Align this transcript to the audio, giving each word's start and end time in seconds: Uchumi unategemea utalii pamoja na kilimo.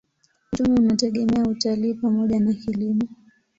Uchumi 0.53 0.79
unategemea 0.79 1.43
utalii 1.43 1.93
pamoja 1.93 2.39
na 2.39 2.53
kilimo. 2.53 3.01